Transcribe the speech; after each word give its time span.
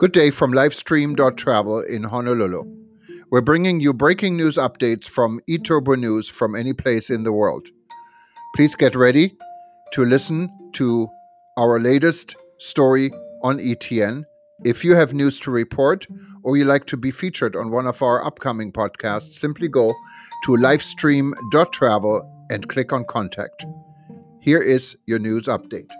Good 0.00 0.12
day 0.12 0.30
from 0.30 0.52
Livestream.travel 0.52 1.80
in 1.80 2.04
Honolulu. 2.04 2.64
We're 3.30 3.42
bringing 3.42 3.80
you 3.80 3.92
breaking 3.92 4.34
news 4.34 4.56
updates 4.56 5.06
from 5.06 5.42
eTurbo 5.46 5.98
News 5.98 6.26
from 6.26 6.54
any 6.54 6.72
place 6.72 7.10
in 7.10 7.22
the 7.22 7.34
world. 7.34 7.68
Please 8.56 8.74
get 8.74 8.94
ready 8.94 9.36
to 9.92 10.06
listen 10.06 10.48
to 10.72 11.06
our 11.58 11.78
latest 11.78 12.34
story 12.56 13.10
on 13.42 13.58
ETN. 13.58 14.24
If 14.64 14.86
you 14.86 14.94
have 14.94 15.12
news 15.12 15.38
to 15.40 15.50
report 15.50 16.06
or 16.44 16.56
you 16.56 16.64
like 16.64 16.86
to 16.86 16.96
be 16.96 17.10
featured 17.10 17.54
on 17.54 17.70
one 17.70 17.86
of 17.86 18.00
our 18.00 18.24
upcoming 18.24 18.72
podcasts, 18.72 19.34
simply 19.34 19.68
go 19.68 19.94
to 20.44 20.52
livestream.travel 20.52 22.46
and 22.48 22.66
click 22.70 22.94
on 22.94 23.04
contact. 23.04 23.66
Here 24.40 24.62
is 24.62 24.96
your 25.04 25.18
news 25.18 25.44
update. 25.44 25.90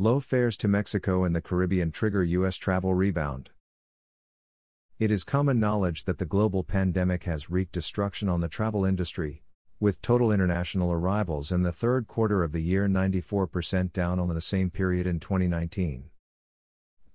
Low 0.00 0.20
fares 0.20 0.56
to 0.58 0.68
Mexico 0.68 1.24
and 1.24 1.34
the 1.34 1.40
Caribbean 1.40 1.90
trigger 1.90 2.22
U.S. 2.22 2.54
travel 2.54 2.94
rebound. 2.94 3.50
It 5.00 5.10
is 5.10 5.24
common 5.24 5.58
knowledge 5.58 6.04
that 6.04 6.18
the 6.18 6.24
global 6.24 6.62
pandemic 6.62 7.24
has 7.24 7.50
wreaked 7.50 7.72
destruction 7.72 8.28
on 8.28 8.40
the 8.40 8.46
travel 8.46 8.84
industry, 8.84 9.42
with 9.80 10.00
total 10.00 10.30
international 10.30 10.92
arrivals 10.92 11.50
in 11.50 11.64
the 11.64 11.72
third 11.72 12.06
quarter 12.06 12.44
of 12.44 12.52
the 12.52 12.62
year 12.62 12.86
94% 12.86 13.92
down 13.92 14.20
on 14.20 14.32
the 14.32 14.40
same 14.40 14.70
period 14.70 15.04
in 15.04 15.18
2019. 15.18 16.10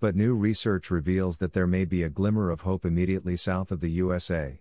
But 0.01 0.17
new 0.17 0.35
research 0.35 0.91
reveals 0.91 1.37
that 1.37 1.53
there 1.53 1.65
may 1.65 1.85
be 1.85 2.03
a 2.03 2.09
glimmer 2.09 2.49
of 2.49 2.61
hope 2.61 2.85
immediately 2.85 3.37
south 3.37 3.71
of 3.71 3.79
the 3.79 3.91
USA. 3.91 4.59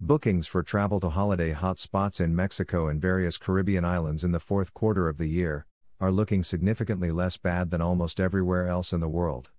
Bookings 0.00 0.48
for 0.48 0.64
travel 0.64 0.98
to 0.98 1.10
holiday 1.10 1.54
hotspots 1.54 2.20
in 2.20 2.34
Mexico 2.34 2.88
and 2.88 3.00
various 3.00 3.38
Caribbean 3.38 3.84
islands 3.84 4.24
in 4.24 4.32
the 4.32 4.40
fourth 4.40 4.74
quarter 4.74 5.08
of 5.08 5.16
the 5.16 5.28
year 5.28 5.68
are 6.00 6.10
looking 6.10 6.42
significantly 6.42 7.10
less 7.10 7.36
bad 7.36 7.70
than 7.70 7.82
almost 7.82 8.18
everywhere 8.18 8.66
else 8.66 8.92
in 8.92 9.00
the 9.00 9.08
world. 9.08 9.50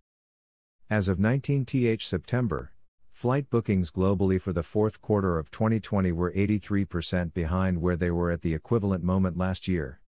As 0.90 1.08
of 1.08 1.20
19th 1.20 2.02
September, 2.02 2.74
flight 3.12 3.50
bookings 3.50 3.92
globally 3.92 4.42
for 4.42 4.52
the 4.52 4.64
fourth 4.64 5.02
quarter 5.02 5.38
of 5.38 5.52
2020 5.52 6.12
were 6.12 6.32
83% 6.32 7.34
behind 7.34 7.82
where 7.82 7.96
they 7.96 8.10
were 8.10 8.32
at 8.32 8.42
the 8.42 8.56
equivalent 8.56 9.04
moment 9.04 9.38
last 9.38 9.68
year. 9.68 10.02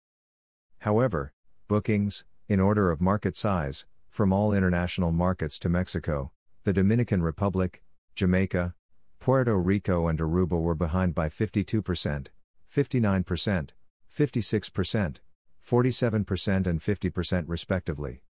However, 0.78 1.32
bookings, 1.66 2.24
in 2.48 2.60
order 2.60 2.90
of 2.90 3.00
market 3.00 3.36
size, 3.36 3.84
from 4.08 4.32
all 4.32 4.52
international 4.52 5.12
markets 5.12 5.58
to 5.58 5.68
Mexico, 5.68 6.30
the 6.64 6.72
Dominican 6.72 7.22
Republic, 7.22 7.82
Jamaica, 8.14 8.74
Puerto 9.18 9.58
Rico, 9.58 10.08
and 10.08 10.18
Aruba 10.18 10.60
were 10.60 10.74
behind 10.74 11.14
by 11.14 11.28
52%, 11.28 12.28
59%, 12.74 13.70
56%, 14.16 15.16
47% 15.70 16.66
and 16.66 16.80
50% 16.80 17.44
respectively. 17.46 18.22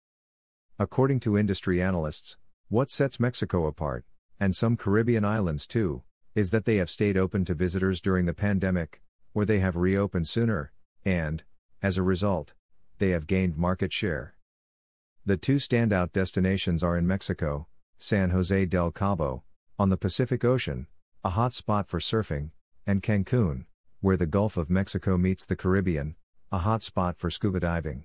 According 0.76 1.20
to 1.20 1.38
industry 1.38 1.80
analysts, 1.80 2.36
what 2.68 2.90
sets 2.90 3.20
Mexico 3.20 3.66
apart, 3.66 4.04
and 4.40 4.56
some 4.56 4.76
Caribbean 4.76 5.24
islands 5.24 5.64
too, 5.64 6.02
is 6.34 6.50
that 6.50 6.64
they 6.64 6.76
have 6.76 6.90
stayed 6.90 7.16
open 7.16 7.44
to 7.44 7.54
visitors 7.54 8.00
during 8.00 8.26
the 8.26 8.34
pandemic, 8.34 9.00
or 9.34 9.44
they 9.44 9.60
have 9.60 9.76
reopened 9.76 10.26
sooner, 10.26 10.72
and, 11.04 11.44
as 11.80 11.96
a 11.96 12.02
result, 12.02 12.54
they 12.98 13.10
have 13.10 13.28
gained 13.28 13.56
market 13.56 13.92
share. 13.92 14.34
The 15.24 15.36
two 15.36 15.56
standout 15.56 16.12
destinations 16.12 16.82
are 16.82 16.96
in 16.96 17.06
Mexico, 17.06 17.68
San 18.00 18.30
Jose 18.30 18.64
del 18.64 18.90
Cabo, 18.90 19.44
on 19.78 19.90
the 19.90 19.96
Pacific 19.96 20.44
Ocean, 20.44 20.88
a 21.22 21.30
hot 21.30 21.54
spot 21.54 21.88
for 21.88 22.00
surfing, 22.00 22.50
and 22.84 23.00
Cancun, 23.00 23.66
where 24.00 24.16
the 24.16 24.26
Gulf 24.26 24.56
of 24.56 24.68
Mexico 24.68 25.16
meets 25.16 25.46
the 25.46 25.54
Caribbean, 25.54 26.16
a 26.50 26.58
hot 26.58 26.82
spot 26.82 27.18
for 27.18 27.30
scuba 27.30 27.60
diving. 27.60 28.04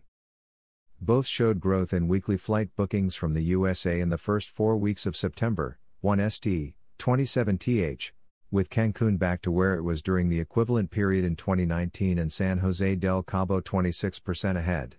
Both 0.99 1.27
showed 1.27 1.61
growth 1.61 1.94
in 1.94 2.09
weekly 2.09 2.36
flight 2.36 2.75
bookings 2.75 3.16
from 3.16 3.33
the 3.33 3.44
USA 3.44 4.02
in 4.02 4.09
the 4.09 4.17
first 4.17 4.49
four 4.49 4.76
weeks 4.76 5.05
of 5.05 5.15
September, 5.15 5.80
1 6.02 6.30
ST, 6.30 6.73
27th, 6.99 8.11
with 8.52 8.70
Cancun 8.70 9.17
back 9.17 9.42
to 9.43 9.52
where 9.52 9.76
it 9.76 9.83
was 9.83 10.02
during 10.02 10.27
the 10.27 10.42
equivalent 10.42 10.92
period 10.92 11.23
in 11.23 11.37
2019 11.37 12.20
and 12.20 12.32
San 12.32 12.58
Jose 12.59 12.95
del 12.95 13.23
Cabo 13.23 13.61
26% 13.61 14.58
ahead. 14.58 14.98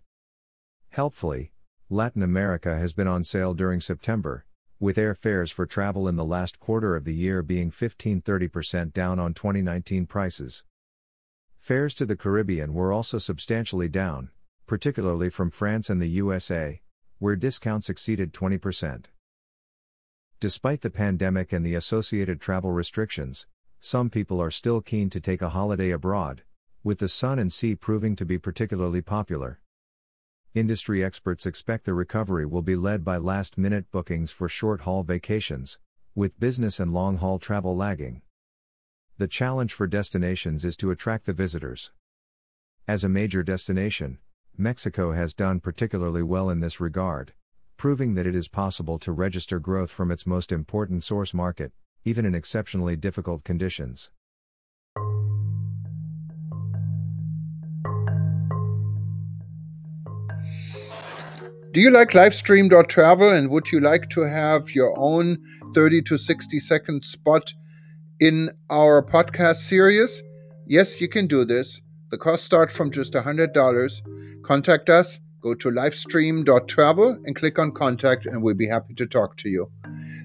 Helpfully, 0.89 1.53
Latin 1.91 2.23
America 2.23 2.79
has 2.79 2.95
been 2.95 3.07
on 3.07 3.25
sale 3.25 3.53
during 3.53 3.81
September, 3.81 4.47
with 4.81 4.97
airfares 4.97 5.53
for 5.53 5.67
travel 5.67 6.09
in 6.09 6.17
the 6.17 6.25
last 6.25 6.59
quarter 6.59 6.97
of 6.97 7.05
the 7.05 7.15
year 7.15 7.43
being 7.43 7.71
15 7.71 8.23
30% 8.23 8.95
down 8.95 9.19
on 9.19 9.35
2019 9.35 10.07
prices. 10.07 10.65
Fares 11.65 11.95
to 11.95 12.05
the 12.05 12.15
Caribbean 12.15 12.75
were 12.75 12.93
also 12.93 13.17
substantially 13.17 13.89
down, 13.89 14.29
particularly 14.67 15.31
from 15.31 15.51
France 15.51 15.89
and 15.89 15.99
the 15.99 16.09
USA, 16.09 16.83
where 17.21 17.37
discounts 17.37 17.89
exceeded 17.89 18.35
20%. 18.35 19.07
Despite 20.41 20.83
the 20.83 20.91
pandemic 20.91 21.55
and 21.55 21.65
the 21.65 21.75
associated 21.75 22.39
travel 22.39 22.73
restrictions, 22.73 23.47
some 23.81 24.11
people 24.11 24.43
are 24.43 24.51
still 24.51 24.83
keen 24.83 25.09
to 25.09 25.21
take 25.21 25.41
a 25.41 25.49
holiday 25.49 25.91
abroad, 25.91 26.43
with 26.83 26.99
the 26.99 27.09
sun 27.09 27.39
and 27.39 27.51
sea 27.51 27.75
proving 27.75 28.15
to 28.17 28.27
be 28.27 28.37
particularly 28.37 29.01
popular. 29.01 29.59
Industry 30.53 31.03
experts 31.03 31.47
expect 31.47 31.87
the 31.87 31.95
recovery 31.95 32.45
will 32.45 32.61
be 32.61 32.77
led 32.77 33.07
by 33.07 33.17
last 33.17 33.57
minute 33.57 33.91
bookings 33.91 34.31
for 34.31 34.51
short 34.51 34.83
haul 34.83 35.03
vacations, 35.03 35.79
with 36.15 36.39
business 36.39 36.79
and 36.79 36.93
long 36.93 37.17
haul 37.17 37.39
travel 37.39 37.75
lagging. 37.75 38.21
The 39.17 39.29
challenge 39.29 39.73
for 39.73 39.87
destinations 39.87 40.65
is 40.65 40.77
to 40.79 40.91
attract 40.91 41.27
the 41.27 41.33
visitors. 41.33 41.93
As 42.89 43.05
a 43.05 43.09
major 43.09 43.45
destination, 43.45 44.19
Mexico 44.59 45.13
has 45.13 45.33
done 45.33 45.61
particularly 45.61 46.25
well 46.25 46.51
in 46.51 46.59
this 46.59 46.81
regard, 46.81 47.33
proving 47.77 48.15
that 48.15 48.27
it 48.27 48.35
is 48.35 48.49
possible 48.49 48.99
to 48.99 49.13
register 49.13 49.61
growth 49.61 49.93
from 49.93 50.11
its 50.11 50.27
most 50.27 50.51
important 50.51 51.05
source 51.05 51.33
market, 51.33 51.73
even 52.05 52.25
in 52.25 52.35
exceptionally 52.35 52.97
difficult 52.97 53.45
conditions. 53.45 54.11
Do 61.71 61.81
you 61.81 61.91
like 61.91 62.11
livestream.travel 62.11 63.31
and 63.31 63.49
would 63.49 63.71
you 63.71 63.79
like 63.79 64.11
to 64.11 64.23
have 64.23 64.75
your 64.75 64.93
own 64.99 65.39
30 65.73 66.03
to 66.03 66.19
60 66.19 66.59
second 66.59 67.05
spot 67.05 67.55
in 68.21 68.51
our 68.71 69.03
podcast 69.03 69.57
series? 69.57 70.23
Yes, 70.67 71.01
you 71.01 71.09
can 71.09 71.27
do 71.27 71.45
this. 71.45 71.81
The 72.11 72.19
cost 72.19 72.45
start 72.45 72.71
from 72.71 72.91
just 72.91 73.13
$100. 73.13 74.43
Contact 74.43 74.89
us, 74.89 75.21
go 75.41 75.55
to 75.55 75.71
livestream.travel 75.71 77.19
and 77.25 77.37
click 77.37 77.59
on 77.59 77.73
contact 77.73 78.27
and 78.27 78.43
we'll 78.43 78.55
be 78.55 78.67
happy 78.67 78.95
to 78.95 79.07
talk 79.07 79.37
to 79.39 79.49
you. 79.49 79.71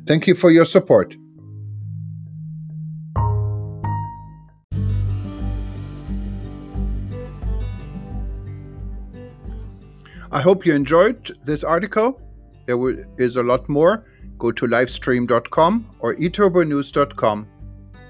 Thank 0.05 0.27
you 0.27 0.35
for 0.35 0.51
your 0.51 0.65
support. 0.65 1.15
I 10.31 10.41
hope 10.41 10.65
you 10.65 10.73
enjoyed 10.75 11.31
this 11.43 11.63
article. 11.63 12.21
There 12.67 12.77
is 13.17 13.35
a 13.35 13.41
lot 13.41 13.67
more. 13.67 14.05
Go 14.37 14.51
to 14.51 14.67
livestream.com 14.67 15.89
or 15.99 16.15
eturbonews.com 16.15 17.47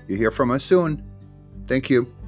you 0.09 0.15
hear 0.15 0.31
from 0.31 0.51
us 0.51 0.63
soon. 0.63 1.03
Thank 1.67 1.89
you. 1.89 2.18